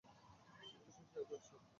[0.71, 1.53] Location share করছি।